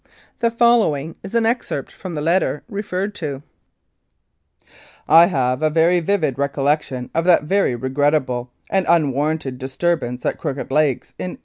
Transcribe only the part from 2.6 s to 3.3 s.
referred